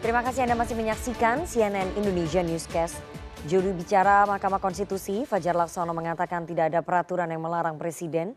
[0.00, 2.96] Terima kasih Anda masih menyaksikan CNN Indonesia Newscast.
[3.44, 8.32] Juru bicara Mahkamah Konstitusi Fajar Laksono mengatakan tidak ada peraturan yang melarang presiden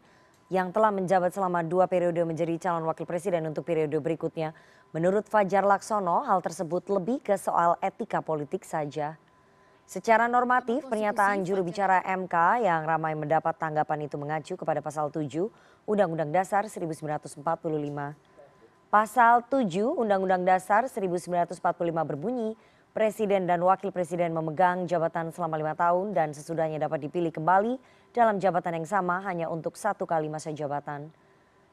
[0.52, 4.52] yang telah menjabat selama dua periode menjadi calon wakil presiden untuk periode berikutnya.
[4.92, 9.16] Menurut Fajar Laksono, hal tersebut lebih ke soal etika politik saja.
[9.88, 15.48] Secara normatif, pernyataan juru bicara MK yang ramai mendapat tanggapan itu mengacu kepada pasal 7
[15.88, 18.33] Undang-Undang Dasar 1945.
[18.94, 21.50] Pasal 7 Undang-Undang Dasar 1945
[22.06, 22.54] berbunyi,
[22.94, 27.82] Presiden dan Wakil Presiden memegang jabatan selama lima tahun dan sesudahnya dapat dipilih kembali
[28.14, 31.10] dalam jabatan yang sama hanya untuk satu kali masa jabatan.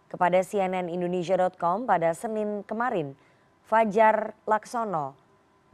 [0.09, 3.13] Kepada cnnindonesia.com pada Senin kemarin,
[3.69, 5.13] Fajar Laksono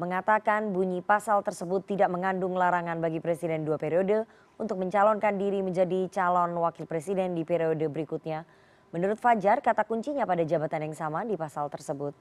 [0.02, 4.26] mengatakan bunyi pasal tersebut tidak mengandung larangan bagi presiden dua periode
[4.58, 8.42] untuk mencalonkan diri menjadi calon wakil presiden di periode berikutnya.
[8.96, 12.16] Menurut Fajar, kata kuncinya pada jabatan yang sama di pasal tersebut.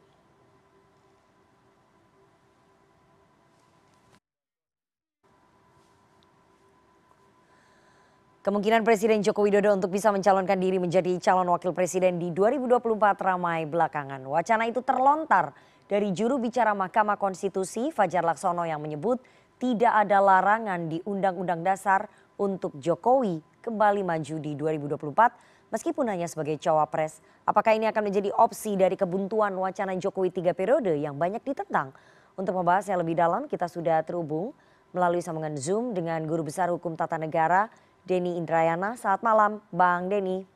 [8.43, 13.63] Kemungkinan Presiden Joko Widodo untuk bisa mencalonkan diri menjadi calon wakil presiden di 2024 ramai
[13.63, 14.27] belakangan.
[14.27, 15.55] Wacana itu terlontar
[15.87, 19.23] dari juru bicara Mahkamah Konstitusi Fajar Laksono yang menyebut
[19.63, 26.55] tidak ada larangan di Undang-Undang Dasar untuk Jokowi kembali maju di 2024 meskipun hanya sebagai
[26.55, 27.19] cawapres.
[27.43, 31.91] Apakah ini akan menjadi opsi dari kebuntuan wacana Jokowi tiga periode yang banyak ditentang?
[32.39, 34.55] Untuk membahasnya lebih dalam kita sudah terhubung
[34.95, 37.67] melalui sambungan Zoom dengan Guru Besar Hukum Tata Negara
[38.07, 38.95] Denny Indrayana.
[38.95, 40.47] Saat malam, Bang Denny.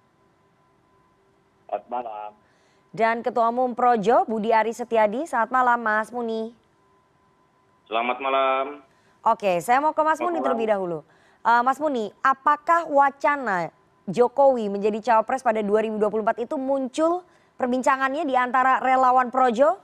[1.68, 2.32] Saat malam.
[2.90, 5.28] Dan Ketua Umum Projo, Budi Ari Setiadi.
[5.28, 6.56] Saat malam, Mas Muni.
[7.86, 8.82] Selamat malam.
[9.20, 11.04] Oke, saya mau ke Mas Muni terlebih dahulu.
[11.44, 13.72] Uh, Mas Muni, apakah wacana
[14.10, 17.22] Jokowi menjadi cawapres pada 2024 itu muncul
[17.56, 19.78] perbincangannya di antara relawan Projo?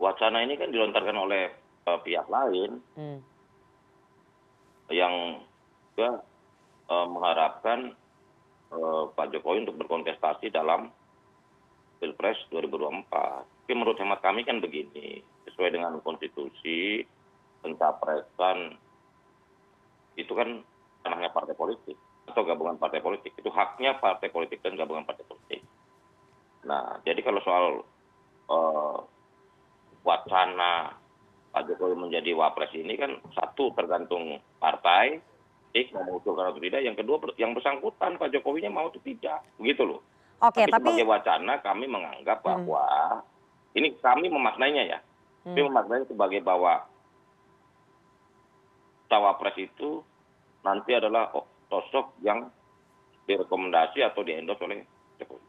[0.00, 1.52] Wacana ini kan dilontarkan oleh
[1.88, 2.80] uh, pihak lain.
[2.96, 3.36] Hmm
[4.90, 5.42] yang
[5.94, 6.22] juga
[6.90, 7.94] uh, mengharapkan
[8.70, 10.92] uh, Pak Jokowi untuk berkontestasi dalam
[11.98, 13.10] Pilpres 2024.
[13.66, 17.02] Tapi menurut hemat kami kan begini, sesuai dengan konstitusi,
[17.66, 18.78] pencapresan
[20.14, 20.62] itu kan
[21.02, 23.32] ranahnya partai politik atau gabungan partai politik.
[23.38, 25.62] Itu haknya partai politik dan gabungan partai politik.
[26.66, 27.64] Nah, jadi kalau soal
[28.50, 28.98] uh,
[30.02, 30.94] wacana
[31.54, 35.16] Pak Jokowi menjadi wapres ini kan satu tergantung partai,
[35.72, 36.84] ik mau mengusulkan atau tidak.
[36.84, 40.00] Yang kedua yang bersangkutan Pak Jokowinya mau atau tidak, begitu loh.
[40.44, 42.46] Oke, tapi, tapi sebagai wacana kami menganggap hmm.
[42.46, 43.78] bahwa hmm.
[43.80, 44.98] ini kami memaknainya ya,
[45.48, 45.56] hmm.
[45.56, 46.84] kami memaknainya sebagai bahwa
[49.08, 50.04] cawapres itu
[50.60, 51.32] nanti adalah
[51.66, 52.46] sosok yang
[53.26, 54.86] direkomendasi atau diendos oleh
[55.18, 55.42] Jokowi.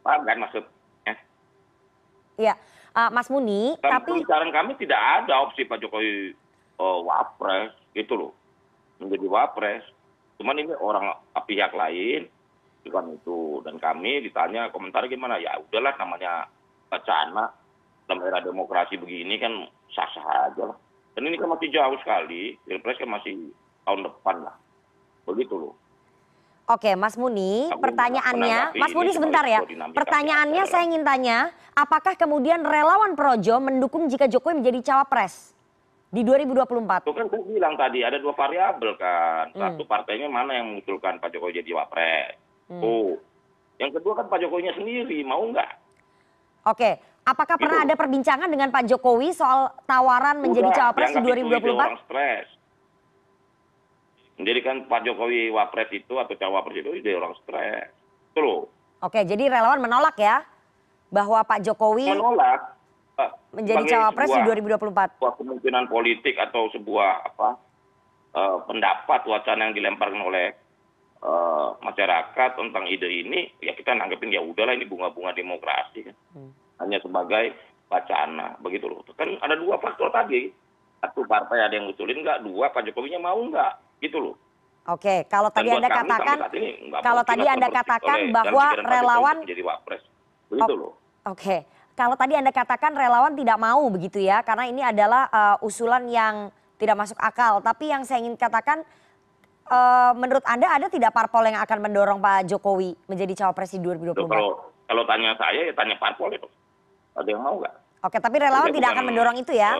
[0.03, 1.15] Paham kan maksudnya?
[2.35, 2.53] Iya,
[2.97, 4.19] uh, Mas Muni, tapi...
[4.19, 6.35] Pembicaraan kami tidak ada opsi Pak Jokowi
[6.83, 8.31] uh, wapres, gitu loh.
[8.99, 9.87] Menjadi wapres.
[10.35, 11.15] Cuman ini orang
[11.47, 12.27] pihak lain,
[12.83, 13.63] bukan itu.
[13.63, 16.51] Dan kami ditanya komentar gimana, ya udahlah namanya
[16.91, 17.62] wacana
[18.07, 19.53] dalam era demokrasi begini kan
[19.91, 20.77] sah-sah aja lah.
[21.13, 23.53] Dan ini kan masih jauh sekali, Pilpres kan masih
[23.85, 24.55] tahun depan lah.
[25.29, 25.73] Begitu loh.
[26.63, 29.59] Oke, Mas Muni, Aku pertanyaannya, Mas Muni sebentar ya.
[29.91, 35.51] Pertanyaannya saya ingin tanya, apakah kemudian relawan Projo mendukung jika Jokowi menjadi cawapres
[36.07, 37.03] di 2024?
[37.03, 39.51] Itu kan saya bilang tadi ada dua variabel kan.
[39.51, 39.59] Hmm.
[39.59, 42.39] Satu partainya mana yang mengusulkan Pak Jokowi jadi wapres.
[42.71, 42.79] Hmm.
[42.79, 43.19] Oh,
[43.75, 45.71] yang kedua kan Pak Jokowinya sendiri mau nggak?
[46.63, 51.71] Oke, Apakah pernah ada perbincangan dengan Pak Jokowi soal tawaran menjadi cawapres di 2024?
[51.71, 52.47] Orang stres.
[54.35, 57.95] Menjadikan Pak Jokowi wapres itu atau cawapres itu dia orang stres.
[58.35, 58.61] Itu loh.
[58.99, 60.43] Oke, jadi relawan menolak ya
[61.07, 62.75] bahwa Pak Jokowi menolak
[63.55, 65.15] menjadi cawapres di 2024.
[65.15, 67.49] Sebuah kemungkinan politik atau sebuah apa
[68.35, 70.51] uh, pendapat wacana yang dilemparkan oleh
[71.23, 76.17] uh, masyarakat tentang ide ini, ya kita nanggepin ya udahlah ini bunga-bunga demokrasi kan.
[76.35, 77.55] Hmm hanya sebagai
[77.87, 80.51] wacana begitu loh kan ada dua faktor tadi
[80.99, 84.35] satu partai ada yang ngusulin nggak dua pak jokowinya mau nggak gitu loh
[84.83, 86.69] Oke, kalau tadi Anda kami katakan ini
[86.99, 90.03] kalau tadi Anda katakan oleh- bahwa relawan menjadi wapres.
[90.51, 90.99] Begitu loh.
[91.23, 91.63] Oke,
[91.95, 96.51] kalau tadi Anda katakan relawan tidak mau begitu ya, karena ini adalah eh, usulan yang
[96.75, 97.63] tidak masuk akal.
[97.63, 98.83] Tapi yang saya ingin katakan,
[99.71, 103.95] eh, menurut Anda ada tidak parpol yang akan mendorong Pak Jokowi menjadi cawapres di Loh,
[103.95, 104.27] 2024?
[104.27, 104.51] kalau
[104.83, 106.47] kalau tanya saya ya tanya parpol itu.
[107.13, 107.75] Ada yang mau nggak?
[108.03, 109.71] Oke, tapi relawan Saya tidak bukan, akan mendorong itu ya.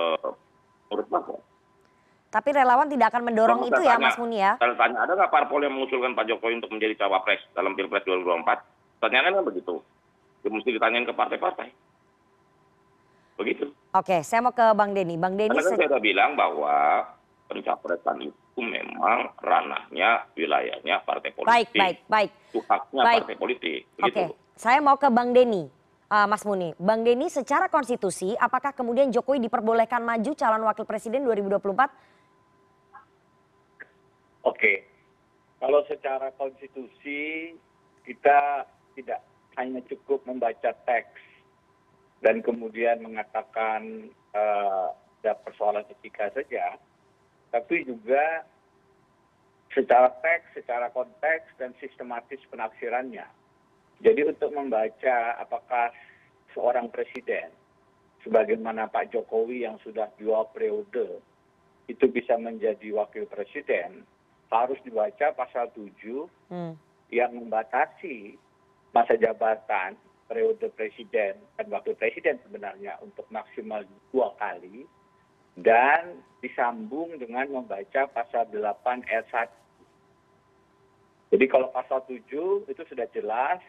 [1.10, 1.38] parpol.
[2.30, 4.52] Tapi relawan tidak akan mendorong itu ya, tanya- Mas Muni ya.
[4.58, 8.66] Kalau tanya ada nggak parpol yang mengusulkan Pak Jokowi untuk menjadi cawapres dalam pilpres 2024?
[8.98, 9.74] Pertanyaannya kan begitu.
[10.42, 11.68] Ya, mesti ditanyain ke partai-partai.
[13.34, 13.66] Begitu.
[13.92, 15.14] Oke, saya mau ke Bang Denny.
[15.14, 17.06] Bang Denny, Karena kan saya sudah bilang bahwa
[17.46, 21.50] pencapresan itu memang ranahnya wilayahnya partai politik.
[21.50, 22.32] baik, baik, baik.
[22.50, 23.18] Itu haknya Baik.
[23.20, 23.80] partai politik.
[23.96, 24.24] Oke, Begitu.
[24.56, 25.70] saya mau ke Bang Denny.
[26.14, 31.26] Uh, Mas Muni, Bang Denny secara konstitusi apakah kemudian Jokowi diperbolehkan maju calon wakil presiden
[31.26, 31.90] 2024?
[34.46, 34.86] Oke,
[35.58, 37.58] kalau secara konstitusi
[38.06, 39.26] kita tidak
[39.58, 41.18] hanya cukup membaca teks
[42.22, 46.78] dan kemudian mengatakan eh, ada persoalan etika saja,
[47.50, 48.46] tapi juga
[49.74, 53.26] secara teks, secara konteks dan sistematis penafsirannya.
[54.04, 55.96] Jadi untuk membaca apakah
[56.52, 57.50] seorang presiden,
[58.28, 61.24] sebagaimana Pak Jokowi yang sudah dua periode
[61.88, 64.04] itu bisa menjadi wakil presiden,
[64.52, 66.78] harus dibaca pasal 7 Hmm.
[67.10, 68.38] yang membatasi
[68.94, 69.98] masa jabatan
[70.30, 73.82] periode presiden dan wakil presiden sebenarnya untuk maksimal
[74.14, 74.86] dua kali
[75.58, 79.50] dan disambung dengan membaca pasal 8 ayat 1.
[81.34, 83.62] Jadi kalau pasal 7 itu sudah jelas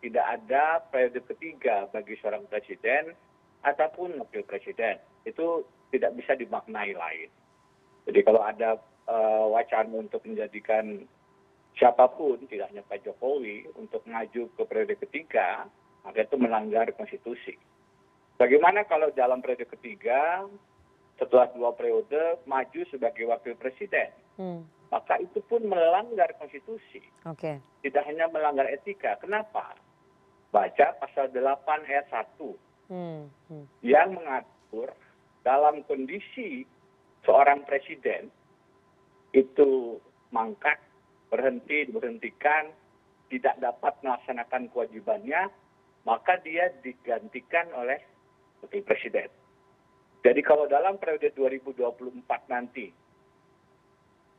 [0.00, 3.12] tidak ada periode ketiga bagi seorang presiden
[3.64, 4.96] ataupun wakil presiden.
[5.28, 7.28] Itu tidak bisa dimaknai lain.
[8.08, 11.04] Jadi kalau ada eh, wacana untuk menjadikan
[11.76, 15.68] siapa pun, tidak hanya Pak Jokowi, untuk maju ke periode ketiga,
[16.02, 17.54] maka itu melanggar konstitusi.
[18.40, 20.48] Bagaimana kalau dalam periode ketiga,
[21.20, 24.08] setelah dua periode, maju sebagai wakil presiden?
[24.40, 24.64] Hmm.
[24.88, 27.04] Maka itu pun melanggar konstitusi.
[27.28, 27.60] Oke.
[27.84, 29.20] Tidak hanya melanggar etika.
[29.20, 29.76] Kenapa?
[30.50, 32.58] Baca pasal 8 ayat 1
[32.90, 33.30] Hmm.
[33.46, 33.70] Hmm.
[33.86, 34.90] yang mengatur
[35.46, 36.66] dalam kondisi
[37.22, 38.34] seorang presiden
[39.30, 40.02] itu
[40.34, 40.82] mangkat,
[41.30, 42.74] berhenti, diberhentikan,
[43.30, 45.46] tidak dapat melaksanakan kewajibannya,
[46.02, 48.02] maka dia digantikan oleh
[48.58, 49.30] wakil presiden.
[50.26, 52.90] Jadi kalau dalam periode 2024 nanti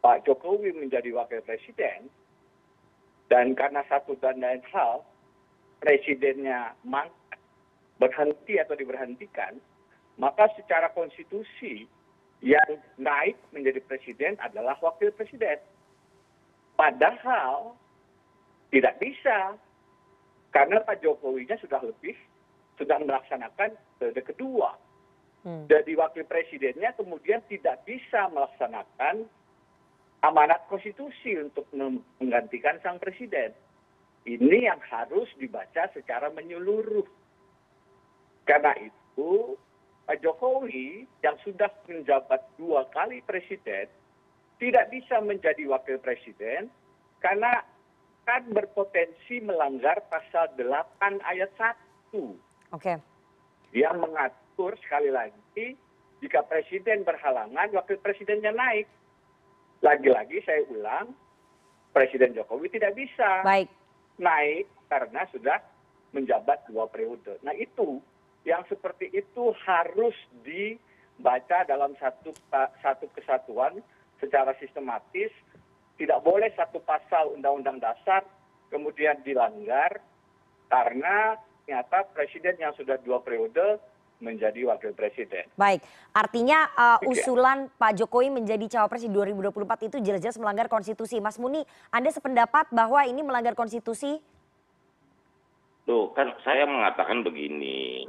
[0.04, 2.12] Pak Jokowi menjadi wakil presiden
[3.32, 5.08] dan karena satu dan lain hal
[5.82, 7.42] presidennya mangkat,
[7.98, 9.58] berhenti atau diberhentikan,
[10.22, 11.90] maka secara konstitusi
[12.42, 15.58] yang naik menjadi presiden adalah wakil presiden.
[16.78, 17.78] Padahal
[18.74, 19.58] tidak bisa
[20.54, 22.18] karena Pak Jokowinya sudah lebih
[22.78, 24.74] sudah melaksanakan periode kedua.
[25.46, 25.66] Hmm.
[25.70, 29.26] Jadi wakil presidennya kemudian tidak bisa melaksanakan
[30.22, 33.54] amanat konstitusi untuk menggantikan sang presiden.
[34.22, 37.06] Ini yang harus dibaca secara menyeluruh.
[38.46, 39.58] Karena itu
[40.06, 43.90] Pak Jokowi yang sudah menjabat dua kali presiden
[44.62, 46.70] tidak bisa menjadi wakil presiden
[47.18, 47.66] karena
[48.30, 51.50] kan berpotensi melanggar pasal 8 ayat
[52.14, 52.14] 1
[52.78, 52.94] Oke.
[53.74, 55.74] yang mengatur sekali lagi
[56.22, 58.86] jika presiden berhalangan wakil presidennya naik.
[59.82, 61.18] Lagi-lagi saya ulang,
[61.90, 63.66] Presiden Jokowi tidak bisa Baik.
[64.20, 65.60] Naik karena sudah
[66.12, 67.40] menjabat dua periode.
[67.46, 68.04] Nah itu
[68.44, 72.36] yang seperti itu harus dibaca dalam satu
[72.84, 73.80] satu kesatuan
[74.20, 75.32] secara sistematis.
[75.96, 78.26] Tidak boleh satu pasal Undang-Undang Dasar
[78.74, 80.02] kemudian dilanggar
[80.72, 83.78] karena ternyata presiden yang sudah dua periode
[84.22, 85.50] menjadi wakil presiden.
[85.58, 85.82] Baik,
[86.14, 91.18] artinya uh, usulan Pak Jokowi menjadi cawapres di 2024 itu jelas-jelas melanggar konstitusi.
[91.18, 94.22] Mas Muni, Anda sependapat bahwa ini melanggar konstitusi?
[95.90, 98.06] Tuh, kan saya mengatakan begini.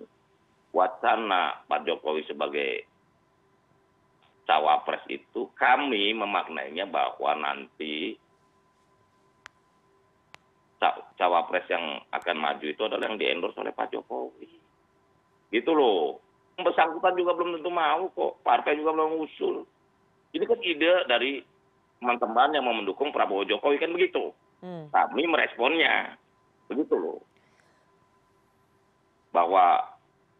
[0.72, 2.88] Wacana Pak Jokowi sebagai
[4.48, 8.16] cawapres itu kami memaknainya bahwa nanti
[10.80, 14.61] ca- cawapres yang akan maju itu adalah yang di-endorse oleh Pak Jokowi.
[15.52, 16.18] Gitu loh.
[16.56, 18.40] Yang bersangkutan juga belum tentu mau kok.
[18.40, 19.68] Partai juga belum usul.
[20.32, 21.44] Ini kan ide dari
[22.00, 24.32] teman-teman yang mau mendukung Prabowo Jokowi kan begitu.
[24.64, 24.88] Hmm.
[24.88, 26.16] Kami meresponnya.
[26.72, 27.20] Begitu loh.
[29.30, 29.92] Bahwa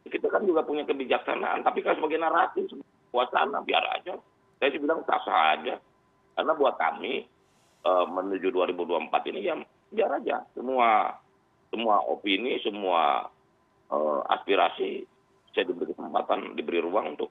[0.09, 1.61] kita kan juga punya kebijaksanaan.
[1.63, 2.73] Tapi kan sebagai naratif,
[3.13, 4.17] wacana biar aja.
[4.59, 5.77] Saya sih bilang sah sah aja.
[6.33, 7.29] Karena buat kami,
[7.83, 9.55] eh, menuju 2024 ini ya
[9.93, 11.21] biar aja semua
[11.69, 13.29] semua opini, semua
[14.27, 15.05] aspirasi
[15.53, 17.29] saya diberi kesempatan, diberi ruang untuk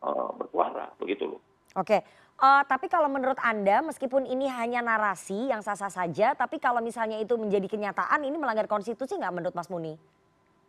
[0.00, 1.40] eh, bersuara, begitu loh.
[1.74, 2.04] Oke,
[2.36, 7.16] eh, tapi kalau menurut Anda meskipun ini hanya narasi yang sah-sah saja, tapi kalau misalnya
[7.16, 9.96] itu menjadi kenyataan ini melanggar konstitusi nggak menurut Mas Muni?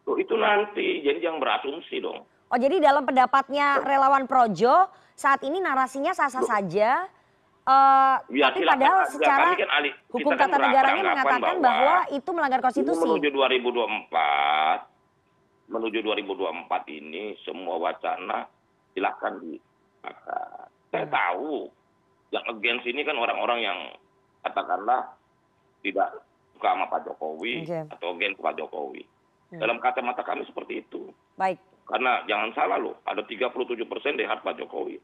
[0.06, 2.24] Loh, itu nanti, jadi jangan berasumsi dong.
[2.46, 7.10] Oh jadi dalam pendapatnya relawan Projo saat ini narasinya sah-sah saja,
[7.65, 12.13] eh, Ya, tapi silakan padahal secara kan ahli- hukum kan tata negaranya mengatakan bahwa bahwa
[12.13, 13.01] itu melanggar konstitusi.
[13.01, 14.95] menuju 2024,
[15.65, 18.45] menuju 2024 ini semua wacana
[18.93, 20.67] silakan dimakan.
[20.93, 21.13] Saya Hmm.
[21.13, 21.51] tahu
[22.31, 23.79] yang against ini kan orang-orang yang
[24.41, 25.17] katakanlah
[25.81, 26.13] tidak
[26.53, 27.79] suka sama Pak Jokowi Oke.
[27.91, 29.03] atau against Pak Jokowi.
[29.51, 29.60] Hmm.
[29.62, 31.10] Dalam kacamata kami seperti itu.
[31.36, 34.98] Baik, Karena jangan salah loh, ada 37 persen hati Pak Jokowi.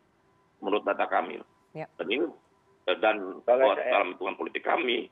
[0.65, 1.37] Menurut data kami.
[1.77, 1.85] Ya.
[1.97, 2.25] Dan ini
[2.89, 5.05] dan saya- dalam hitungan politik kami,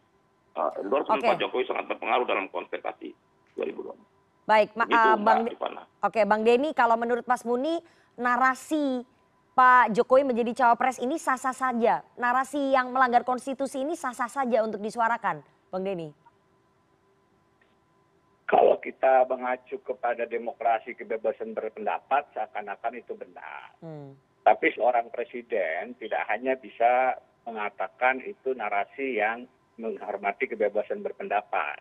[0.57, 1.29] uh, endorsement Oke.
[1.29, 3.13] Pak Jokowi sangat berpengaruh dalam kontestasi
[3.53, 4.18] 2024.
[4.49, 5.41] Baik, Ma- Begitu, eh, Bang.
[5.45, 5.81] Rifana.
[6.01, 7.77] Oke, Bang Denny, kalau menurut Mas Muni,
[8.17, 9.05] narasi
[9.53, 12.01] Pak Jokowi menjadi cawapres ini sah-sah saja.
[12.17, 16.09] Narasi yang melanggar konstitusi ini sah-sah saja untuk disuarakan, Bang Denny.
[18.49, 23.77] Kalau kita mengacu kepada demokrasi kebebasan berpendapat, seakan-akan itu benar.
[23.77, 24.17] Hmm.
[24.41, 29.45] Tapi seorang presiden tidak hanya bisa mengatakan itu narasi yang
[29.77, 31.77] menghormati kebebasan berpendapat.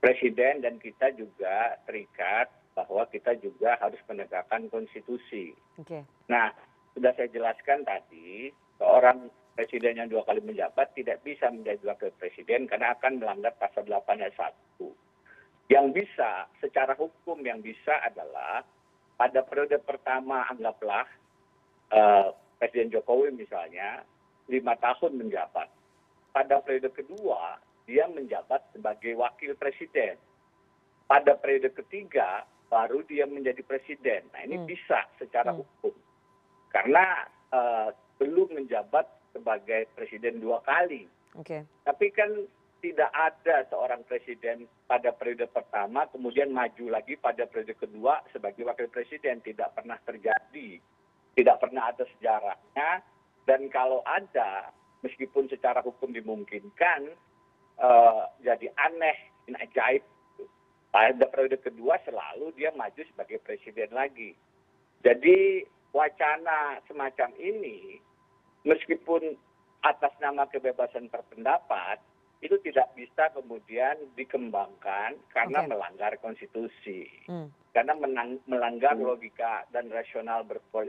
[0.00, 5.52] Presiden dan kita juga terikat bahwa kita juga harus menegakkan konstitusi.
[6.32, 6.48] Nah,
[6.96, 8.48] sudah saya jelaskan tadi,
[8.80, 13.84] seorang presiden yang dua kali menjabat tidak bisa menjadi wakil presiden karena akan melanggar pasal
[13.84, 14.32] 8 ayat
[14.80, 14.88] 1.
[15.68, 18.64] Yang bisa, secara hukum yang bisa adalah
[19.20, 21.04] pada periode pertama anggaplah
[21.92, 24.04] eh, Presiden Jokowi misalnya
[24.48, 25.68] lima tahun menjabat.
[26.32, 30.16] Pada periode kedua dia menjabat sebagai wakil presiden.
[31.06, 34.30] Pada periode ketiga baru dia menjadi presiden.
[34.30, 34.66] Nah ini Hmm.
[34.68, 35.62] bisa secara Hmm.
[35.64, 35.94] hukum
[36.70, 37.90] karena eh,
[38.22, 41.10] belum menjabat sebagai presiden dua kali.
[41.34, 42.30] oke, Tapi kan
[42.80, 48.88] tidak ada seorang presiden pada periode pertama kemudian maju lagi pada periode kedua sebagai wakil
[48.88, 50.80] presiden tidak pernah terjadi
[51.36, 53.04] tidak pernah ada sejarahnya
[53.44, 54.72] dan kalau ada
[55.04, 57.12] meskipun secara hukum dimungkinkan
[58.40, 59.16] jadi aneh
[59.48, 60.04] ini ajaib
[60.90, 64.36] pada periode kedua selalu dia maju sebagai presiden lagi
[65.00, 67.98] jadi wacana semacam ini
[68.62, 69.34] meskipun
[69.80, 71.96] atas nama kebebasan berpendapat
[72.40, 75.68] itu tidak bisa kemudian dikembangkan karena Oke.
[75.76, 77.52] melanggar konstitusi Hmm.
[77.76, 79.12] karena menang- melanggar Hmm.
[79.12, 80.44] logika dan rasional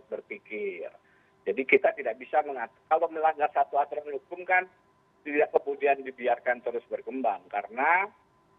[0.08, 0.88] berpikir.
[1.44, 4.64] Jadi kita tidak bisa mengatakan kalau melanggar satu aturan hukum kan
[5.22, 8.10] tidak kemudian dibiarkan terus berkembang karena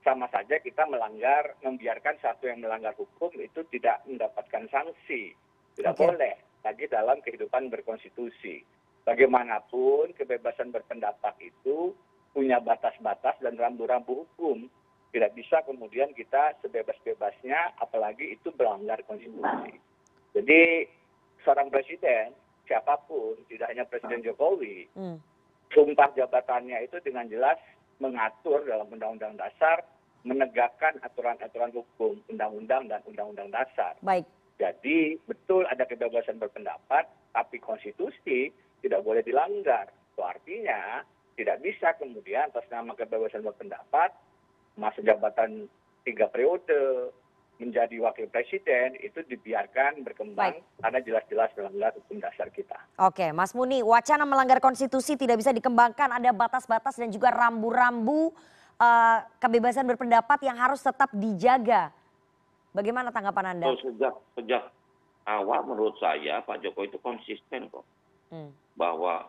[0.02, 5.32] sama saja kita melanggar membiarkan satu yang melanggar hukum itu tidak mendapatkan sanksi.
[5.78, 6.02] Tidak Oke.
[6.02, 6.34] boleh
[6.66, 8.66] lagi dalam kehidupan berkonstitusi.
[9.02, 11.94] Bagaimanapun kebebasan berpendapat itu
[12.34, 14.66] punya batas-batas dan rambu-rambu hukum
[15.12, 19.78] tidak bisa kemudian kita sebebas-bebasnya apalagi itu melanggar konstitusi.
[20.32, 20.88] Jadi
[21.44, 22.32] seorang presiden
[22.66, 25.18] siapa pun tidak hanya Presiden Jokowi Hmm.
[25.72, 27.58] Sumpah jabatannya itu dengan jelas
[27.98, 29.84] mengatur dalam undang-undang dasar
[30.22, 33.98] menegakkan aturan-aturan hukum undang-undang dan undang-undang dasar.
[34.06, 34.26] Baik,
[34.62, 39.90] Jadi betul ada kebebasan berpendapat, tapi konstitusi tidak boleh dilanggar.
[40.14, 41.02] Itu artinya
[41.34, 44.14] tidak bisa kemudian atas nama kebebasan berpendapat,
[44.78, 45.66] masa jabatan
[46.06, 47.10] tiga periode
[47.62, 52.74] menjadi wakil presiden itu dibiarkan berkembang karena jelas-jelas melanggar hukum dasar kita.
[52.98, 58.34] oke, Mas Muni, wacana melanggar konstitusi tidak bisa dikembangkan, ada batas-batas dan juga rambu-rambu
[58.82, 61.94] eh, kebebasan berpendapat yang harus tetap dijaga.
[62.74, 63.70] Bagaimana tanggapan Anda?
[63.70, 64.62] So, sejak sejak
[65.28, 67.86] awal menurut saya Pak Jokowi itu konsisten kok
[68.32, 68.48] Hmm.
[68.80, 69.28] bahwa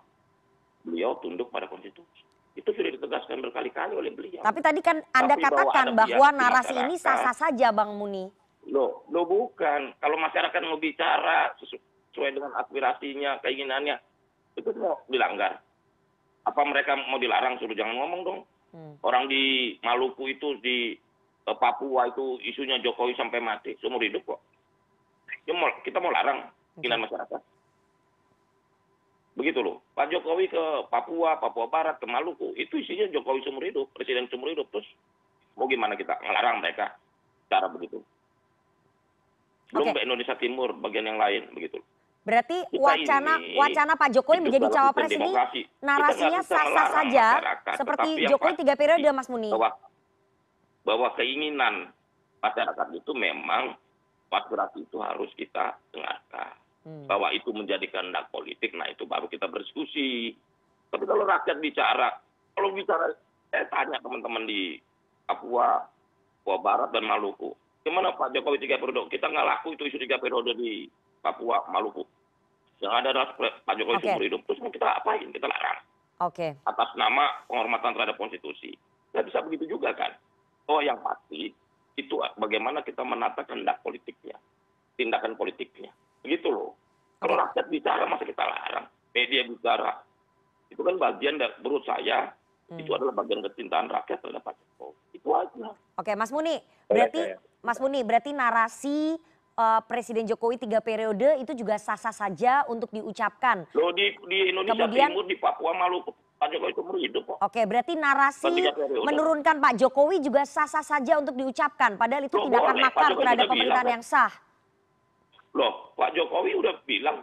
[0.88, 2.24] beliau tunduk pada konstitusi.
[2.54, 4.46] Itu sudah ditegaskan berkali-kali oleh beliau.
[4.46, 7.02] Tapi tadi kan Anda Tapi bahwa katakan bahwa di narasi ini masyarakat.
[7.02, 8.30] sah-sah saja, Bang Muni.
[8.70, 9.98] Loh, lo bukan.
[9.98, 11.82] Kalau masyarakat mau bicara sesu-
[12.14, 13.98] sesuai dengan aspirasinya, keinginannya,
[14.54, 15.60] itu mau dilanggar.
[16.46, 18.40] Apa mereka mau dilarang suruh jangan ngomong dong.
[18.74, 18.94] Hmm.
[19.02, 20.94] Orang di Maluku itu di
[21.44, 24.42] eh, Papua itu isunya Jokowi sampai mati seumur hidup kok.
[25.50, 27.42] Mau, kita mau larang keinginan masyarakat.
[29.34, 29.82] Begitu loh.
[29.98, 30.64] Pak Jokowi ke
[30.94, 34.70] Papua, Papua Barat, ke Maluku, itu isinya Jokowi seumur hidup, presiden seumur hidup.
[34.70, 34.86] Terus
[35.58, 36.94] mau gimana kita ngelarang mereka
[37.50, 37.98] cara begitu?
[39.74, 41.82] Belum ke Indonesia Timur, bagian yang lain begitu.
[42.24, 45.32] Berarti Kita wacana ini wacana Pak Jokowi menjadi cawapres ini
[45.84, 47.28] narasinya sah-sah saja
[47.76, 49.52] seperti Jokowi tiga periode Mas Muni.
[49.52, 49.76] bahwa
[50.88, 51.92] bahwa keinginan
[52.40, 53.76] masyarakat itu memang
[54.32, 56.63] aspirasi itu harus kita dengarkan.
[56.84, 57.08] Hmm.
[57.08, 60.36] Bahwa itu menjadi kehendak politik, nah itu baru kita berdiskusi.
[60.92, 62.12] Tapi kalau rakyat bicara,
[62.54, 63.08] kalau bicara,
[63.48, 64.76] saya tanya teman-teman di
[65.24, 65.80] Papua,
[66.44, 67.56] Papua Barat dan Maluku,
[67.88, 69.08] gimana Pak Jokowi tiga periode?
[69.08, 70.92] Kita nggak laku itu isu tiga periode di
[71.24, 72.04] Papua, Maluku.
[72.84, 74.04] Yang ada adalah Pak Jokowi Oke.
[74.04, 74.42] seumur hidup.
[74.44, 75.28] Terus mau kita apain?
[75.32, 75.80] Kita larang
[76.20, 76.48] Oke.
[76.68, 78.76] atas nama penghormatan terhadap konstitusi.
[79.16, 80.12] Nggak bisa begitu juga kan.
[80.68, 81.52] Oh yang pasti
[81.96, 84.36] itu bagaimana kita menata kehendak politiknya,
[85.00, 85.96] tindakan politiknya.
[86.24, 86.72] Begitu loh.
[87.20, 89.92] Kalau rakyat bicara masa kita larang, media bicara.
[90.68, 92.32] Itu kan bagian dari menurut saya
[92.64, 92.80] Hmm.
[92.80, 94.96] itu adalah bagian kecintaan rakyat terhadap Pak Jokowi.
[95.14, 95.68] Itu aja.
[95.94, 97.22] Oke, Mas Muni, berarti.
[97.60, 99.20] Mas Muni, berarti narasi
[99.54, 103.70] eh, Presiden Jokowi tiga periode itu juga sah-sah saja untuk diucapkan.
[103.70, 107.38] Loh di di Indonesia Kemudian- Timur, di Papua, Maluku, Pak Jokowi seumur hidup kok.
[107.40, 108.50] Oke, berarti narasi
[108.98, 111.94] menurunkan Pak Jokowi juga sah-sah saja untuk diucapkan.
[111.94, 114.32] Padahal itu Loh, tindakan Pak makar terhadap pemerintahan bilang, yang sah.
[115.54, 117.22] Loh, Pak Jokowi udah bilang,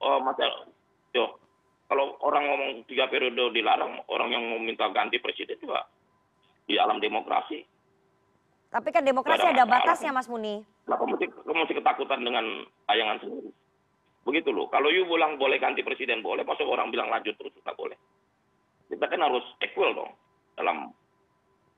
[0.00, 0.18] oh,
[1.86, 5.86] kalau orang ngomong tiga periode dilarang, orang yang mau minta ganti presiden juga
[6.66, 7.62] di alam demokrasi.
[8.74, 10.66] Tapi kan demokrasi ada batasnya, Mas Muni.
[10.82, 13.50] Kenapa mesti, mesti ketakutan dengan tayangan sendiri?
[14.26, 14.66] Begitu loh.
[14.66, 17.94] Kalau you bilang boleh ganti presiden boleh, masa orang bilang lanjut terus nggak boleh.
[18.90, 20.10] Kita kan harus equal dong
[20.58, 20.90] dalam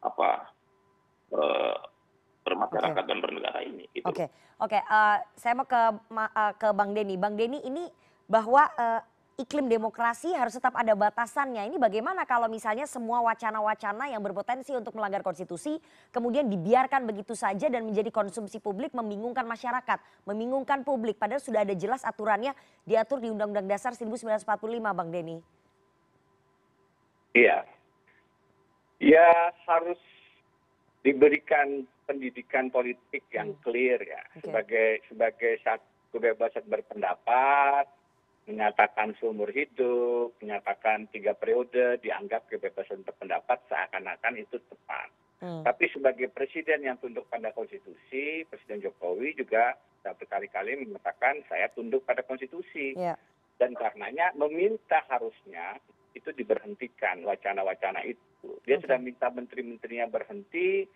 [0.00, 0.28] apa
[1.36, 1.76] eh,
[2.48, 3.84] bermasyarakat dan bernegara ini.
[3.92, 4.08] Gitu.
[4.08, 4.78] Oke, oke.
[4.80, 5.82] eh, saya mau ke
[6.16, 7.20] eh, ke Bang Denny.
[7.20, 7.84] Bang Denny ini
[8.24, 9.00] bahwa eh,
[9.38, 11.70] iklim demokrasi harus tetap ada batasannya.
[11.70, 15.78] Ini bagaimana kalau misalnya semua wacana-wacana yang berpotensi untuk melanggar konstitusi
[16.10, 21.22] kemudian dibiarkan begitu saja dan menjadi konsumsi publik membingungkan masyarakat, membingungkan publik.
[21.22, 22.50] Padahal sudah ada jelas aturannya
[22.82, 24.42] diatur di Undang-Undang Dasar 1945,
[24.82, 25.38] Bang Denny.
[27.38, 27.62] Iya.
[28.98, 30.02] Ya harus
[31.02, 33.60] diberikan pendidikan politik yang Hmm.
[33.62, 37.84] clear ya sebagai sebagai satu kebebasan berpendapat,
[38.48, 45.08] menyatakan seumur hidup, menyatakan tiga periode dianggap kebebasan berpendapat seakan-akan itu tepat.
[45.38, 45.62] Hmm.
[45.62, 52.24] Tapi sebagai presiden yang tunduk pada konstitusi, Presiden Jokowi juga berkali-kali mengatakan saya tunduk pada
[52.24, 53.14] konstitusi Ya.
[53.60, 55.76] dan karenanya meminta harusnya
[56.14, 58.56] itu diberhentikan wacana-wacana itu.
[58.64, 60.86] Dia sudah minta menteri-menterinya berhenti,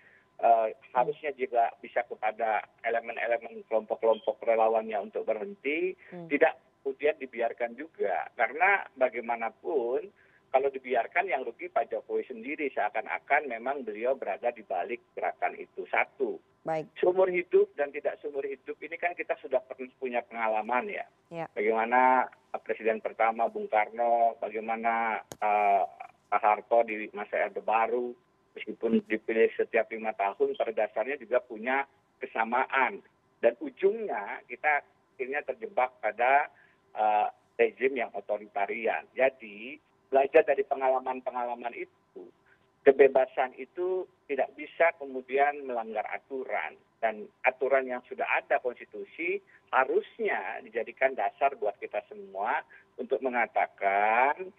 [0.41, 6.29] eh, harusnya juga bisa kepada elemen-elemen kelompok-kelompok relawannya untuk berhenti, Hmm.
[6.29, 8.27] tidak kemudian dibiarkan juga.
[8.35, 10.11] Karena bagaimanapun
[10.53, 15.89] kalau dibiarkan yang rugi Pak Jokowi sendiri seakan-akan memang beliau berada di balik gerakan itu
[15.89, 16.37] satu.
[16.63, 16.93] Baik.
[17.01, 21.09] Seumur hidup dan tidak seumur hidup ini kan kita sudah pernah punya pengalaman ya.
[21.33, 21.49] Ya.
[21.57, 25.83] Bagaimana uh, Presiden pertama Bung Karno, bagaimana uh,
[26.29, 28.13] Pak Harto di masa Orde Baru,
[28.55, 31.89] meskipun dipilih setiap lima tahun, pada dasarnya juga punya
[32.23, 33.03] kesamaan.
[33.43, 34.87] Dan ujungnya kita
[35.17, 36.47] akhirnya terjebak pada
[36.95, 37.27] uh,
[37.59, 39.03] rezim yang otoritarian.
[39.19, 42.29] Jadi belajar dari pengalaman-pengalaman itu,
[42.85, 49.41] kebebasan itu tidak bisa kemudian melanggar aturan dan aturan yang sudah ada konstitusi
[49.73, 52.61] harusnya dijadikan dasar buat kita semua
[53.01, 54.53] untuk mengatakan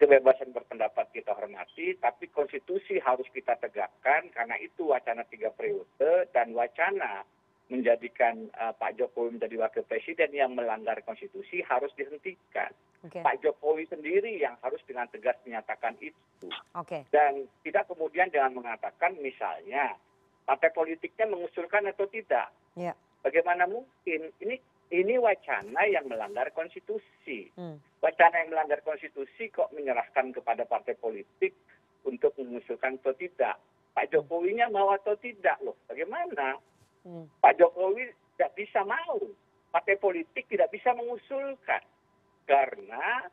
[0.00, 6.50] kebebasan berpendapat kita hormati tapi konstitusi harus kita tegakkan karena itu wacana tiga periode dan
[6.56, 7.22] wacana
[7.70, 12.68] menjadikan uh, Pak Jokowi menjadi wakil presiden yang melanggar konstitusi harus dihentikan.
[13.10, 16.46] Pak Jokowi sendiri yang harus dengan tegas menyatakan itu
[16.78, 17.02] Oke.
[17.10, 19.98] dan tidak kemudian dengan mengatakan misalnya
[20.46, 22.54] partai politiknya mengusulkan atau tidak.
[22.78, 22.94] Ya.
[23.26, 24.58] Bagaimana mungkin ini
[24.92, 27.50] ini wacana yang melanggar konstitusi.
[27.58, 27.80] Hmm.
[27.98, 31.56] Wacana yang melanggar konstitusi kok menyerahkan kepada partai politik
[32.06, 33.58] untuk mengusulkan atau tidak.
[33.92, 35.74] Pak Jokowinya mau atau tidak loh.
[35.90, 36.60] Bagaimana?
[37.02, 37.26] Hmm.
[37.40, 39.18] Pak Jokowi tidak bisa mau.
[39.72, 41.80] Partai politik tidak bisa mengusulkan.
[42.46, 43.26] Karena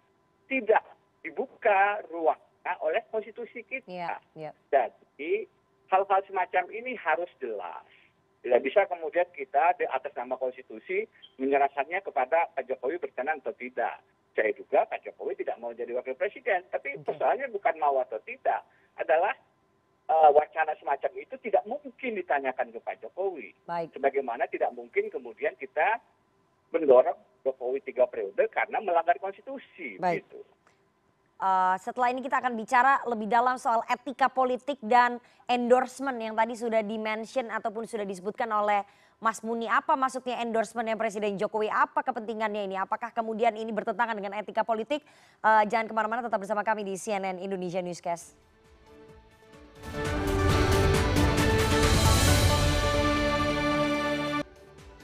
[0.49, 0.83] tidak
[1.21, 3.89] dibuka ruangnya oleh konstitusi kita.
[3.89, 4.17] Ya.
[4.35, 4.51] Ya.
[4.71, 5.45] Jadi
[5.89, 7.85] hal-hal semacam ini harus jelas.
[8.39, 11.03] Tidak bisa kemudian kita di atas nama konstitusi
[11.35, 13.99] menyerahkannya kepada Pak Jokowi berkenan atau tidak.
[14.31, 16.63] Saya juga Pak Jokowi tidak mau jadi wakil presiden.
[16.71, 17.03] Tapi Oke.
[17.03, 18.63] persoalannya bukan mau atau tidak.
[18.95, 19.35] Adalah
[20.07, 23.51] eh, wacana semacam itu tidak mungkin ditanyakan ke Pak Jokowi.
[23.67, 23.91] Baik.
[23.91, 25.99] Sebagaimana tidak mungkin kemudian kita
[26.73, 29.97] mendorong Jokowi tiga periode karena melanggar konstitusi.
[29.97, 30.27] Baik.
[30.27, 30.39] Gitu.
[31.39, 36.51] Eh, setelah ini kita akan bicara lebih dalam soal etika politik dan endorsement yang tadi
[36.51, 38.83] sudah dimention ataupun sudah disebutkan oleh
[39.23, 41.71] Mas Muni apa maksudnya endorsementnya Presiden Jokowi?
[41.71, 42.75] Apa kepentingannya ini?
[42.75, 44.99] Apakah kemudian ini bertentangan dengan etika politik?
[45.39, 48.35] Uh, jangan ke mana-mana, tetap bersama kami di CNN Indonesia Newscast.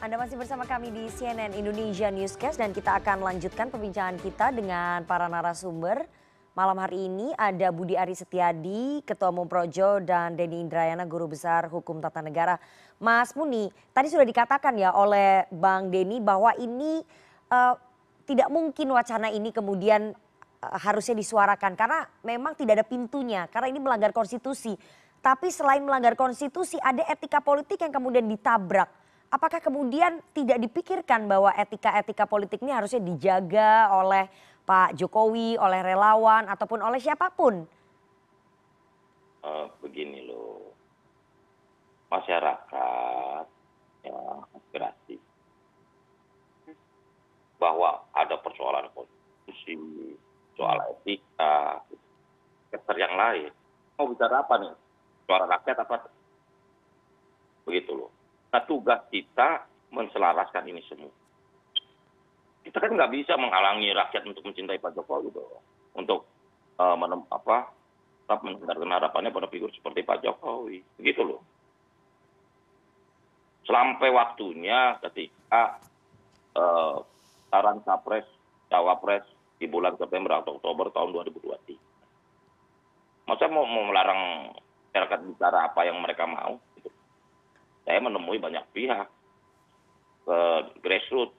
[0.05, 5.01] Anda masih bersama kami di CNN Indonesia Newscast dan kita akan lanjutkan perbincangan kita dengan
[5.01, 6.05] para narasumber.
[6.53, 11.73] Malam hari ini ada Budi Ari Setiadi, Ketua Umum Projo, dan Denny Indrayana, Guru Besar
[11.73, 12.61] Hukum Tata Negara.
[13.01, 13.65] Mas Muni,
[13.97, 17.01] tadi sudah dikatakan ya oleh Bang Denny bahwa ini
[17.49, 17.73] uh,
[18.29, 23.81] tidak mungkin wacana ini kemudian uh, harusnya disuarakan karena memang tidak ada pintunya, karena ini
[23.81, 24.77] melanggar konstitusi.
[25.17, 31.53] Tapi selain melanggar konstitusi, ada etika politik yang kemudian ditabrak apakah kemudian tidak dipikirkan bahwa
[31.55, 34.29] etika-etika politik ini harusnya dijaga oleh
[34.65, 37.65] Pak Jokowi, oleh relawan, ataupun oleh siapa pun?
[39.45, 40.73] Uh, begini loh,
[42.09, 43.45] masyarakat
[44.05, 44.19] ya
[44.57, 45.21] aspirasi
[47.61, 49.77] bahwa ada persoalan konstitusi,
[50.57, 51.85] soal etika,
[52.73, 53.53] sektor yang lain.
[54.01, 54.73] Mau bicara apa nih?
[55.29, 56.09] Suara rakyat apa?
[57.69, 58.14] Begitu loh
[58.63, 61.11] tugas kita menselaraskan ini semua
[62.65, 65.61] kita kan nggak bisa menghalangi rakyat untuk mencintai Pak Jokowi dong.
[65.93, 66.25] Untuk
[66.81, 67.69] uh, menem, apa,
[68.25, 70.81] tetap mendengarkan harapannya pada figur seperti Pak Jokowi.
[70.97, 71.45] Begitu loh.
[73.69, 75.77] Sampai waktunya ketika
[76.57, 77.05] uh,
[77.53, 78.25] saran capres,
[78.73, 79.29] cawapres
[79.61, 83.29] di bulan September atau Oktober tahun 2023.
[83.29, 84.49] Masa mau, mau melarang
[84.89, 86.57] masyarakat bicara apa yang mereka mau?
[87.85, 89.07] Saya menemui banyak pihak
[90.25, 90.39] ke
[90.81, 91.37] grassroots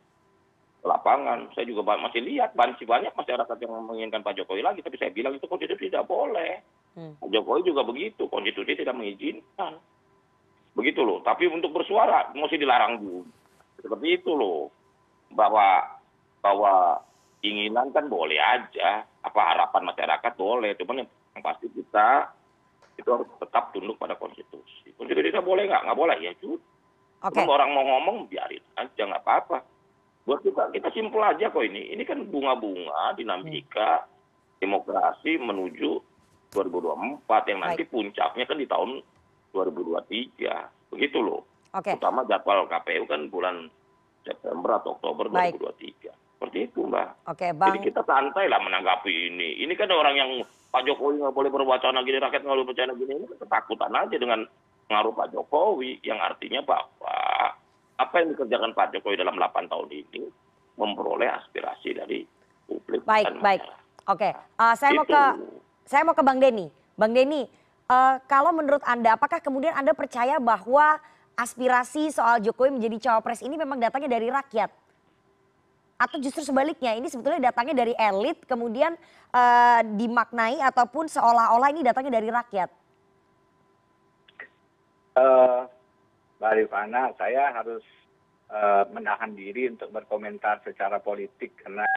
[0.80, 1.50] ke lapangan.
[1.58, 4.80] Saya juga masih lihat masih banyak masyarakat yang menginginkan Pak Jokowi lagi.
[4.86, 6.62] Tapi saya bilang itu konstitusi tidak boleh.
[6.94, 7.18] Hmm.
[7.18, 8.30] Pak Jokowi juga begitu.
[8.30, 9.82] Konstitusi tidak mengizinkan.
[10.78, 11.18] Begitu loh.
[11.26, 13.26] Tapi untuk bersuara mesti dilarang dulu.
[13.82, 14.70] Seperti itu loh.
[15.34, 15.82] Bahwa
[16.38, 17.02] bahwa
[17.42, 19.02] keinginan kan boleh aja.
[19.26, 20.78] Apa harapan masyarakat boleh.
[20.78, 22.30] Cuman yang pasti kita
[22.96, 24.92] itu harus tetap tunduk pada konstitusi.
[24.96, 25.82] Konstitusi kita boleh nggak?
[25.84, 26.56] Nggak boleh ya cuy.
[27.16, 27.48] Okay.
[27.48, 29.58] orang mau ngomong biarin aja nggak apa-apa.
[30.28, 31.92] Buat kita kita simpel aja kok ini.
[31.96, 34.08] Ini kan bunga-bunga dinamika hmm.
[34.60, 35.90] demokrasi menuju
[36.52, 37.92] 2024 yang nanti Baik.
[37.92, 38.90] puncaknya kan di tahun
[39.52, 40.92] 2023.
[40.92, 41.42] Begitu loh.
[41.72, 41.96] Okay.
[41.96, 43.56] Terutama jadwal KPU kan bulan
[44.24, 45.56] September atau Oktober Baik.
[45.60, 46.25] 2023.
[46.36, 47.32] Seperti itu Mbak.
[47.32, 47.72] Oke, Bang.
[47.72, 49.64] Jadi kita santai lah menanggapi ini.
[49.64, 50.30] Ini kan orang yang
[50.68, 54.44] Pak Jokowi nggak boleh berwacana gini, rakyat nggak boleh berwacana gini, ini ketakutan aja dengan
[54.84, 57.16] pengaruh Pak Jokowi yang artinya bahwa
[57.96, 60.28] apa yang dikerjakan Pak Jokowi dalam 8 tahun ini
[60.76, 62.28] memperoleh aspirasi dari
[62.68, 63.00] publik.
[63.08, 63.60] Baik, dan baik.
[64.06, 65.00] Oke, uh, saya Itu.
[65.00, 65.22] mau ke
[65.88, 66.68] saya mau ke Bang Denny.
[67.00, 67.48] Bang Denny,
[67.88, 71.00] uh, kalau menurut Anda apakah kemudian Anda percaya bahwa
[71.40, 74.68] aspirasi soal Jokowi menjadi cawapres ini memang datangnya dari rakyat?
[75.96, 78.92] Atau justru sebaliknya ini sebetulnya datangnya dari elit kemudian
[79.32, 82.70] uh, dimaknai ataupun seolah-olah ini datangnya dari rakyat?
[85.16, 85.64] Uh,
[86.36, 87.80] Mbak Rifana, saya harus
[88.52, 91.88] uh, menahan diri untuk berkomentar secara politik karena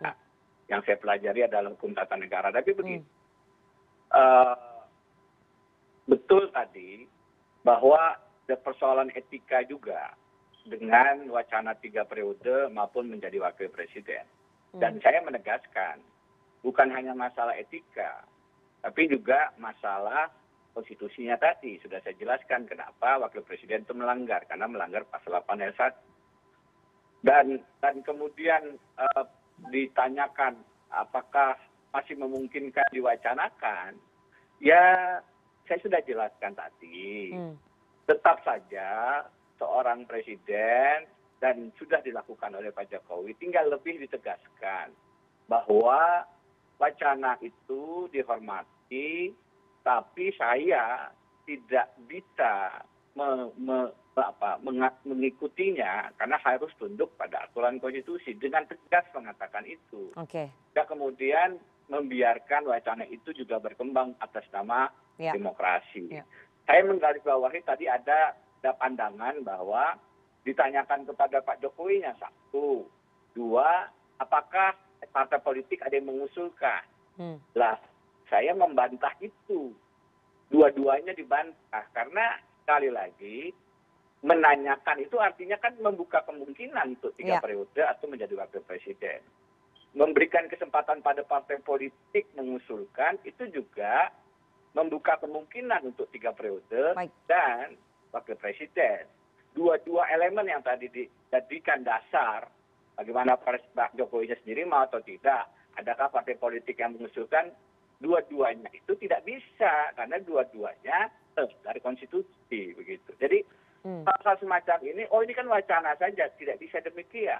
[0.71, 2.55] yang saya pelajari adalah hukum tata negara.
[2.55, 4.15] Tapi begini, hmm.
[4.15, 4.55] uh,
[6.07, 7.03] betul tadi
[7.67, 8.15] bahwa
[8.47, 10.15] ada persoalan etika juga
[10.67, 14.25] dengan wacana tiga periode maupun menjadi wakil presiden.
[14.75, 14.81] Hmm.
[14.81, 16.03] Dan saya menegaskan,
[16.65, 18.27] bukan hanya masalah etika,
[18.83, 20.29] tapi juga masalah
[20.75, 21.79] konstitusinya tadi.
[21.79, 27.25] Sudah saya jelaskan kenapa wakil presiden itu melanggar, karena melanggar pasal 8 ayat 1.
[27.25, 27.45] Dan,
[27.83, 29.25] dan kemudian uh,
[29.75, 30.55] ditanyakan
[30.87, 31.59] apakah
[31.91, 33.99] masih memungkinkan diwacanakan,
[34.63, 35.19] ya
[35.67, 37.33] saya sudah jelaskan tadi.
[37.33, 37.55] Hmm.
[38.07, 39.21] Tetap saja
[39.59, 41.05] seorang presiden
[41.39, 44.91] dan sudah dilakukan oleh Pak Jokowi, tinggal lebih ditegaskan
[45.47, 46.23] bahwa
[46.79, 49.35] wacana itu dihormati,
[49.83, 51.11] tapi saya
[51.43, 52.83] tidak bisa
[53.15, 53.77] me, me,
[54.15, 54.59] apa,
[55.07, 60.11] mengikutinya karena harus tunduk pada aturan konstitusi dengan tegas mengatakan itu.
[60.19, 60.27] Oke.
[60.27, 60.47] Okay.
[60.75, 61.49] Dan kemudian
[61.89, 65.33] membiarkan wacana itu juga berkembang atas nama ya.
[65.33, 66.21] demokrasi.
[66.21, 66.23] Ya.
[66.69, 69.95] Saya menggarisbawahi tadi ada ada pandangan bahwa
[70.43, 72.83] ditanyakan kepada Pak Jokowi nya satu,
[73.31, 73.87] dua,
[74.19, 74.75] apakah
[75.09, 76.83] partai politik ada yang mengusulkan?
[77.15, 77.39] Hmm.
[77.55, 77.79] Lah,
[78.27, 79.71] saya membantah itu.
[80.49, 83.53] Dua-duanya dibantah karena sekali lagi
[84.25, 87.41] menanyakan itu artinya kan membuka kemungkinan untuk tiga ya.
[87.41, 89.21] periode atau menjadi wakil presiden.
[89.93, 94.09] Memberikan kesempatan pada partai politik mengusulkan itu juga
[94.73, 97.13] membuka kemungkinan untuk tiga periode Baik.
[97.25, 97.77] dan
[98.13, 99.05] wakil presiden.
[99.49, 102.47] dua-dua elemen yang tadi dijadikan dasar
[102.93, 107.49] bagaimana Pak Jokowi sendiri mau atau tidak, adakah partai politik yang mengusulkan
[107.99, 111.11] dua-duanya itu tidak bisa karena dua-duanya
[111.63, 113.15] dari konstitusi begitu.
[113.15, 113.39] Jadi
[113.87, 114.03] hmm.
[114.03, 117.39] hal-hal semacam ini, oh ini kan wacana saja, tidak bisa demikian.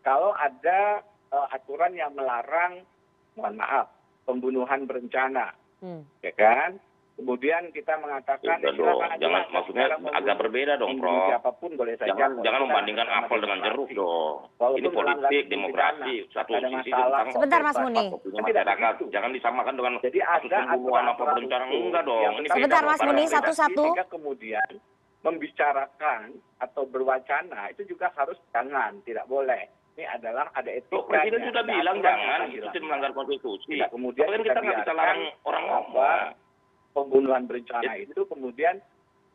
[0.00, 2.84] Kalau ada uh, aturan yang melarang,
[3.36, 3.92] mohon maaf,
[4.24, 5.52] pembunuhan berencana,
[5.84, 6.04] hmm.
[6.24, 6.80] ya kan?
[7.14, 8.98] Kemudian kita mengatakan ya, dong.
[9.22, 9.86] jangan maksudnya
[10.18, 11.30] agak berbeda dong, Prof.
[11.30, 12.10] Siapa pun boleh saja.
[12.10, 14.50] Jangan, jangan membandingkan apel dengan jeruk dong.
[14.58, 18.06] Walaupun ini politik, demokrasi, satu sisi tentang Sebentar Mas Muni.
[18.10, 18.94] masyarakat.
[19.14, 22.32] Jangan disamakan dengan Jadi ada pembunuhan apa berencana enggak dong.
[22.42, 23.84] Ini Sebentar Mas Muni satu-satu.
[24.10, 24.70] kemudian
[25.22, 31.06] membicarakan atau berwacana itu juga harus jangan, tidak boleh ini adalah ada etika.
[31.06, 33.78] Presiden sudah bilang jangan, itu melanggar konstitusi.
[33.86, 36.43] Kemudian kita nggak bisa larang orang ngomong
[36.94, 38.78] pembunuhan berencana itu kemudian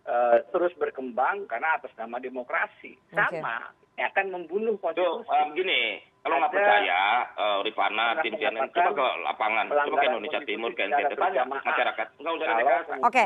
[0.07, 2.95] uh, terus berkembang karena atas nama demokrasi.
[3.11, 4.07] Sama, okay.
[4.07, 5.27] akan membunuh konstitusi.
[5.27, 7.01] Tuh, um, gini, kalau nggak percaya,
[7.35, 12.33] uh, Rifana, tim CNN, coba ke lapangan, coba ke Indonesia Timur, ke NTT, masyarakat, nggak
[12.39, 12.63] usah ada
[13.03, 13.23] Oke.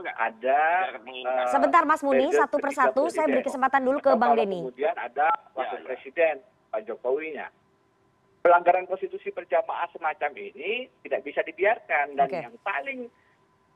[0.00, 0.62] Ada.
[1.04, 4.64] Uh, Sebentar Mas Muni, satu persatu, saya beri kesempatan dulu ke Bang Denny.
[4.64, 5.86] Kemudian ada Wakil ya, ya.
[5.86, 6.34] Presiden,
[6.72, 7.46] Pak Jokowinya
[8.40, 12.40] pelanggaran konstitusi berjamaah semacam ini tidak bisa dibiarkan dan okay.
[12.48, 13.12] yang paling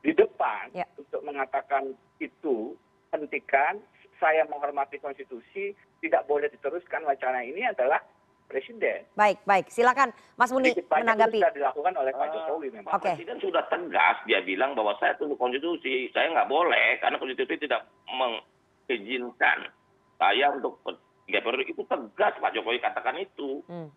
[0.05, 0.85] di depan ya.
[1.01, 2.77] untuk mengatakan itu
[3.09, 3.81] hentikan
[4.21, 7.97] saya menghormati konstitusi tidak boleh diteruskan wacana ini adalah
[8.45, 9.01] presiden.
[9.17, 9.73] Baik, baik.
[9.73, 11.41] Silakan Mas Muni menanggapi.
[11.41, 12.93] Itu sudah dilakukan oleh Pak Jokowi memang.
[13.01, 13.17] Okay.
[13.17, 16.13] Presiden sudah tegas dia bilang bahwa saya tunduk konstitusi.
[16.13, 19.73] Saya nggak boleh karena konstitusi tidak mengizinkan
[20.21, 20.77] saya untuk
[21.25, 23.65] tiga periode itu tegas Pak Jokowi katakan itu.
[23.65, 23.89] Hmm.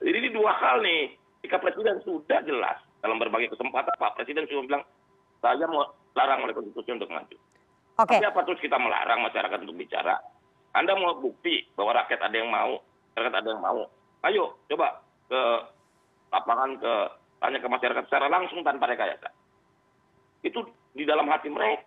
[0.00, 1.20] Jadi ini dua hal nih.
[1.44, 4.84] Jika presiden sudah jelas dalam berbagai kesempatan Pak Presiden sudah bilang
[5.42, 5.82] saya mau
[6.14, 7.36] larang oleh konstitusi untuk maju.
[7.98, 10.16] Tapi apa terus kita melarang masyarakat untuk bicara?
[10.72, 12.80] Anda mau bukti bahwa rakyat ada yang mau,
[13.18, 13.84] rakyat ada yang mau.
[14.24, 15.40] Ayo coba ke
[16.32, 16.92] lapangan ke
[17.42, 19.28] tanya ke masyarakat secara langsung tanpa rekayasa.
[20.40, 20.64] Itu
[20.96, 21.84] di dalam hati mereka.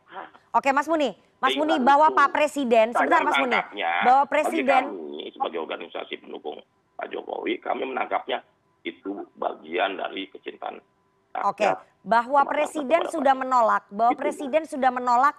[0.53, 1.15] Oke, Mas Muni.
[1.41, 3.57] Mas Muni bahwa Pak Presiden, sebentar Mas Muni.
[4.05, 6.61] Bahwa Presiden kami sebagai organisasi pendukung
[6.95, 8.45] Pak Jokowi, kami menangkapnya
[8.85, 10.77] itu bagian dari kecintaan
[11.43, 11.67] Oke,
[12.05, 15.35] bahwa presiden sudah menolak, bahwa presiden sudah menolak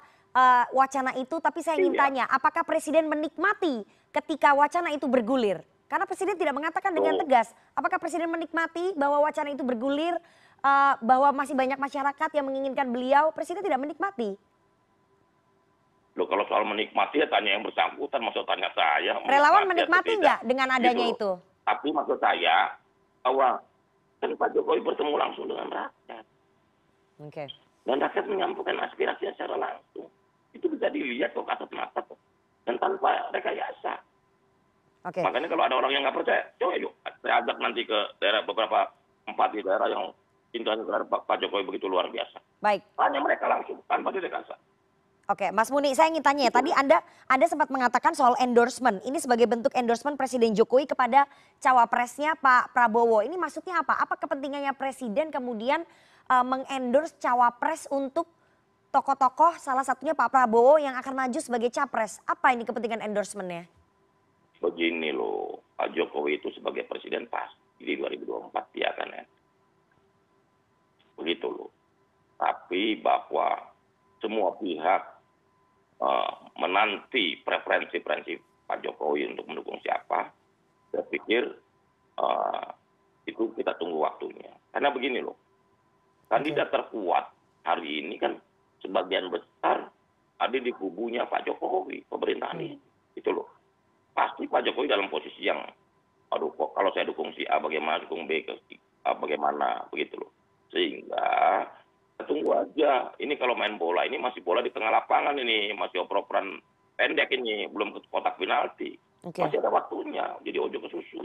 [0.76, 2.02] wacana itu, tapi saya ingin iya.
[2.04, 5.64] tanya, apakah presiden menikmati ketika wacana itu bergulir?
[5.86, 10.18] Karena presiden tidak mengatakan dengan tegas, apakah presiden menikmati bahwa wacana itu bergulir,
[10.66, 14.34] uh, bahwa masih banyak masyarakat yang menginginkan beliau, presiden tidak menikmati?
[16.18, 19.14] Loh kalau soal menikmati ya tanya yang bersangkutan, maksud tanya saya.
[19.30, 21.14] Relawan menikmati nggak dengan adanya gitu.
[21.14, 21.30] itu?
[21.62, 22.74] Tapi maksud saya
[23.22, 23.62] bahwa
[24.26, 26.24] kan Pak Jokowi bertemu langsung dengan rakyat.
[27.22, 27.46] Oke.
[27.46, 27.48] Okay.
[27.86, 30.10] Dan rakyat menyampaikan aspirasinya secara langsung.
[30.50, 32.18] Itu bisa dilihat kok kasat mata kok.
[32.66, 34.02] Dan tanpa rekayasa.
[35.06, 35.22] Oke.
[35.22, 35.22] Okay.
[35.22, 38.90] Makanya kalau ada orang yang nggak percaya, coba yuk saya ajak nanti ke daerah beberapa
[39.22, 40.10] tempat di daerah yang
[40.56, 42.42] terhadap Pak Jokowi begitu luar biasa.
[42.64, 42.82] Baik.
[42.98, 44.58] Tanya mereka langsung tanpa direkayasa.
[45.26, 46.52] Oke, Mas Muni, saya ingin tanya ya.
[46.54, 49.02] Tadi Anda Anda sempat mengatakan soal endorsement.
[49.02, 51.26] Ini sebagai bentuk endorsement Presiden Jokowi kepada
[51.58, 53.26] cawapresnya Pak Prabowo.
[53.26, 53.98] Ini maksudnya apa?
[53.98, 55.82] Apa kepentingannya Presiden kemudian
[56.30, 58.30] uh, mengendorse cawapres untuk
[58.94, 62.22] tokoh-tokoh salah satunya Pak Prabowo yang akan maju sebagai capres?
[62.22, 63.66] Apa ini kepentingan endorsementnya?
[64.62, 69.24] Begini loh, Pak Jokowi itu sebagai presiden pasti di 2024 dia akan ya.
[71.18, 71.74] Begitu loh.
[72.38, 73.74] Tapi bahwa
[74.22, 75.15] semua pihak
[75.96, 78.36] Eh, menanti preferensi-preferensi
[78.68, 80.28] Pak Jokowi untuk mendukung siapa,
[80.92, 81.46] saya pikir
[82.20, 82.68] uh,
[83.24, 84.52] itu kita tunggu waktunya.
[84.74, 85.38] Karena begini loh,
[86.28, 87.32] kandidat terkuat
[87.64, 88.36] hari ini kan
[88.84, 89.88] sebagian besar
[90.36, 92.76] ada di kubunya Pak Jokowi, pemerintahan ini.
[92.76, 93.16] Hmm.
[93.16, 93.48] Itu loh.
[94.12, 95.64] Pasti Pak Jokowi dalam posisi yang,
[96.34, 100.20] aduh kok kalau saya dukung si A bagaimana, dukung B ke si A bagaimana, begitu
[100.20, 100.32] loh.
[100.74, 101.24] Sehingga
[102.46, 103.10] tunggu aja.
[103.18, 106.62] Ini kalau main bola ini masih bola di tengah lapangan ini, masih oper-operan
[106.94, 108.94] pendek ini, belum ke kotak penalti.
[109.26, 109.42] Okay.
[109.42, 110.38] Masih ada waktunya.
[110.46, 111.18] Jadi ojo ke susu.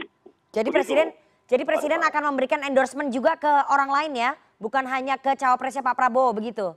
[0.50, 0.74] Jadi Begitu.
[0.74, 1.08] presiden
[1.46, 5.94] jadi presiden akan memberikan endorsement juga ke orang lain ya, bukan hanya ke cawapresnya Pak
[5.94, 6.72] Prabowo begitu.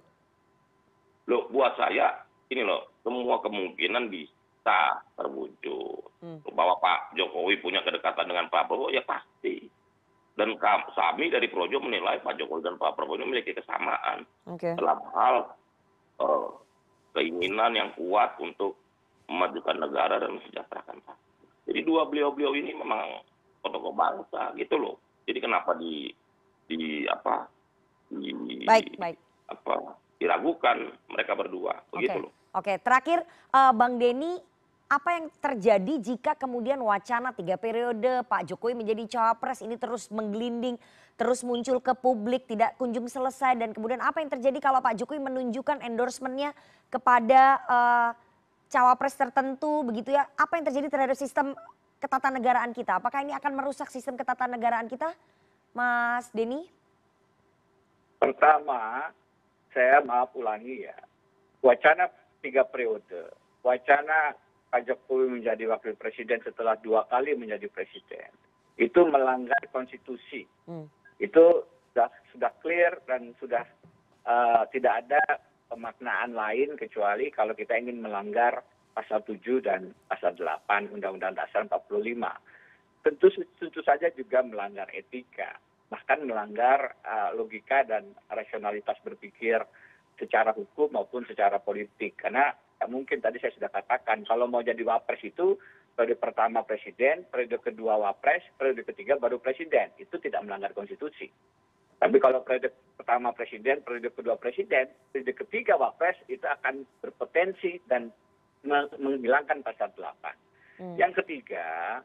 [1.25, 2.11] Loh, buat saya
[2.51, 6.11] ini loh, semua kemungkinan bisa terwujud.
[6.19, 6.43] Hmm.
[6.51, 9.34] Bahwa Pak Jokowi punya kedekatan dengan Pak Prabowo ya pasti
[10.35, 14.75] dan kami dari projo menilai pak jokowi dan pak prabowo ini memiliki kesamaan okay.
[14.75, 15.35] dalam hal
[16.19, 16.51] uh,
[17.15, 18.75] keinginan yang kuat untuk
[19.31, 20.99] memajukan negara dan mensejahterakan
[21.65, 23.23] jadi dua beliau-beliau ini memang
[23.65, 24.95] tokoh bangsa gitu loh
[25.25, 26.13] jadi kenapa di
[26.69, 27.49] di apa
[28.11, 29.17] di baik, baik.
[29.49, 32.23] apa diragukan mereka berdua begitu okay.
[32.27, 34.39] loh Oke, terakhir uh, Bang Denny,
[34.95, 40.79] apa yang terjadi jika kemudian wacana tiga periode Pak Jokowi menjadi cawapres ini terus menggelinding,
[41.19, 45.19] terus muncul ke publik, tidak kunjung selesai dan kemudian apa yang terjadi kalau Pak Jokowi
[45.19, 46.55] menunjukkan endorsementnya
[46.87, 48.09] kepada uh,
[48.71, 50.23] cawapres tertentu begitu ya?
[50.39, 51.51] Apa yang terjadi terhadap sistem
[51.99, 53.03] ketatanegaraan kita?
[53.03, 55.11] Apakah ini akan merusak sistem ketatanegaraan kita,
[55.75, 56.71] Mas Denny?
[58.15, 59.11] Pertama,
[59.75, 60.95] saya maaf ulangi ya,
[61.59, 62.07] wacana
[62.39, 63.27] tiga periode,
[63.59, 68.29] wacana Pak Jokowi menjadi wakil presiden setelah dua kali menjadi presiden,
[68.75, 70.43] itu melanggar konstitusi.
[70.67, 70.91] Hmm.
[71.21, 71.63] Itu
[71.95, 73.63] sudah sudah clear dan sudah
[74.27, 75.23] uh, tidak ada
[75.71, 78.61] pemaknaan lain kecuali kalau kita ingin melanggar
[78.95, 81.99] pasal 7 dan pasal 8 Undang-Undang Dasar 45.
[83.03, 83.27] Tentu
[83.59, 85.59] tentu saja juga melanggar etika,
[85.91, 89.61] bahkan melanggar uh, logika dan rasionalitas berpikir
[90.15, 94.79] secara hukum maupun secara politik karena ya mungkin tadi saya sudah katakan kalau mau jadi
[94.83, 95.55] wapres itu
[95.95, 99.95] periode pertama presiden, periode kedua wapres, periode ketiga baru presiden.
[99.95, 101.31] Itu tidak melanggar konstitusi.
[101.95, 108.11] Tapi kalau periode pertama presiden, periode kedua presiden, periode ketiga wapres itu akan berpotensi dan
[108.99, 110.03] menghilangkan pasal 8.
[110.83, 110.95] Hmm.
[110.99, 112.03] Yang ketiga,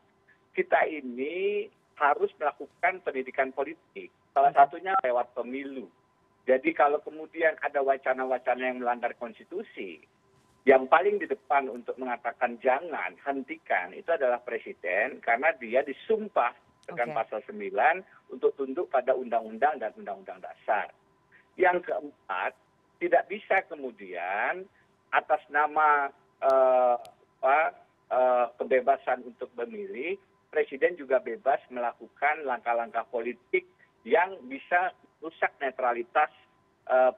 [0.54, 1.66] kita ini
[1.98, 4.14] harus melakukan pendidikan politik.
[4.30, 5.90] Salah satunya lewat pemilu
[6.50, 10.00] jadi kalau kemudian ada wacana-wacana yang melanggar konstitusi,
[10.68, 16.52] yang paling di depan untuk mengatakan jangan, hentikan, itu adalah presiden karena dia disumpah
[16.84, 17.16] dengan okay.
[17.16, 20.92] pasal 9 untuk tunduk pada undang-undang dan undang-undang dasar.
[21.56, 22.52] Yang keempat,
[23.00, 24.68] tidak bisa kemudian
[25.10, 26.12] atas nama
[26.44, 26.96] uh,
[27.40, 27.58] apa,
[28.12, 30.20] uh, kebebasan untuk memilih,
[30.52, 33.64] presiden juga bebas melakukan langkah-langkah politik
[34.04, 34.92] yang bisa
[35.24, 36.28] rusak netralitas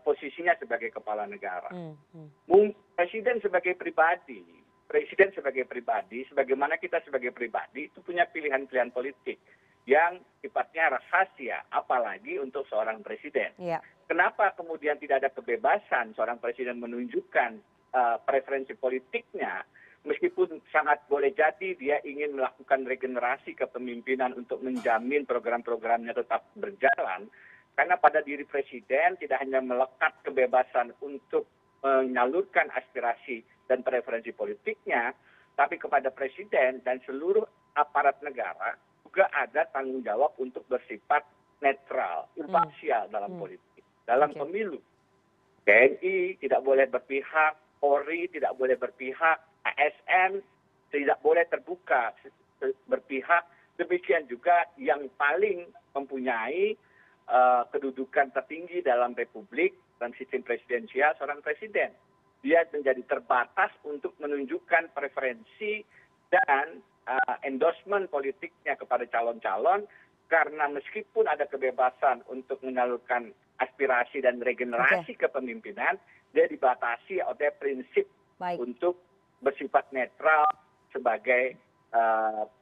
[0.05, 1.73] posisinya sebagai kepala negara.
[1.73, 2.71] Hmm, hmm.
[2.93, 4.45] Presiden sebagai pribadi,
[4.85, 9.41] presiden sebagai pribadi, sebagaimana kita sebagai pribadi itu punya pilihan-pilihan politik
[9.89, 13.51] yang sifatnya rahasia, apalagi untuk seorang presiden.
[13.59, 13.83] Yeah.
[14.07, 17.59] Kenapa kemudian tidak ada kebebasan seorang presiden menunjukkan
[17.97, 19.65] uh, preferensi politiknya?
[20.03, 27.31] meskipun sangat boleh jadi dia ingin melakukan regenerasi kepemimpinan untuk menjamin program-programnya tetap berjalan,
[27.73, 31.49] karena pada diri presiden tidak hanya melekat kebebasan untuk
[31.83, 35.17] menyalurkan aspirasi dan preferensi politiknya,
[35.57, 38.77] tapi kepada presiden dan seluruh aparat negara
[39.13, 41.25] juga ada tanggung jawab untuk bersifat
[41.61, 42.49] netral, hmm.
[42.49, 43.13] imparsial hmm.
[43.13, 43.41] dalam hmm.
[43.41, 44.41] politik, dalam okay.
[44.41, 44.81] pemilu.
[45.63, 50.43] TNI tidak boleh berpihak, Polri tidak boleh berpihak, ASN
[50.91, 52.11] tidak boleh terbuka
[52.91, 53.47] berpihak.
[53.79, 56.75] Demikian juga yang paling mempunyai
[57.73, 61.95] kedudukan tertinggi dalam republik dan sistem presidensial seorang presiden.
[62.43, 65.87] Dia menjadi terbatas untuk menunjukkan preferensi
[66.29, 69.87] dan uh, endorsement politiknya kepada calon-calon
[70.27, 73.31] karena meskipun ada kebebasan untuk menyalurkan
[73.61, 75.21] aspirasi dan regenerasi okay.
[75.29, 76.01] kepemimpinan,
[76.33, 78.09] dia dibatasi oleh prinsip
[78.41, 78.59] Baik.
[78.59, 78.99] untuk
[79.45, 80.49] bersifat netral
[80.91, 81.55] sebagai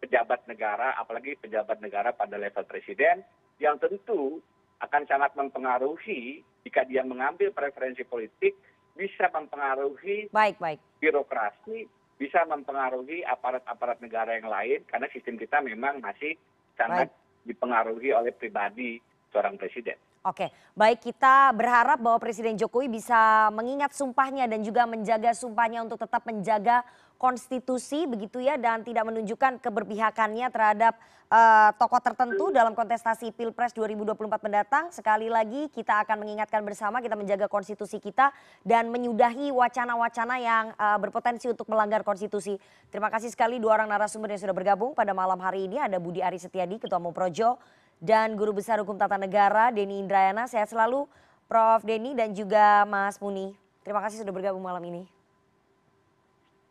[0.03, 3.23] pejabat negara, apalagi pejabat negara pada level presiden
[3.63, 4.43] yang tentu
[4.83, 8.57] akan sangat mempengaruhi jika dia mengambil preferensi politik
[8.99, 10.81] bisa mempengaruhi baik, baik.
[10.99, 11.87] birokrasi,
[12.19, 16.35] bisa mempengaruhi aparat-aparat negara yang lain karena sistem kita memang masih
[16.75, 17.47] sangat baik.
[17.47, 18.99] dipengaruhi oleh pribadi
[19.31, 19.97] seorang presiden.
[20.21, 25.97] Oke, baik kita berharap bahwa Presiden Jokowi bisa mengingat sumpahnya dan juga menjaga sumpahnya untuk
[25.97, 26.85] tetap menjaga
[27.21, 30.97] konstitusi begitu ya dan tidak menunjukkan keberpihakannya terhadap
[31.29, 34.89] uh, tokoh tertentu dalam kontestasi Pilpres 2024 mendatang.
[34.89, 38.33] Sekali lagi kita akan mengingatkan bersama kita menjaga konstitusi kita
[38.65, 42.57] dan menyudahi wacana-wacana yang uh, berpotensi untuk melanggar konstitusi.
[42.89, 46.25] Terima kasih sekali dua orang narasumber yang sudah bergabung pada malam hari ini ada Budi
[46.25, 47.61] Ari Setiadi Ketua Umum Projo
[48.01, 50.49] dan Guru Besar Hukum Tata Negara Denny Indrayana.
[50.49, 51.05] Sehat selalu
[51.45, 51.85] Prof.
[51.85, 53.53] Denny dan juga Mas Muni.
[53.85, 55.20] Terima kasih sudah bergabung malam ini.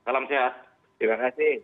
[0.04, 0.54] Salam sehat.
[1.00, 1.64] Terima kasih.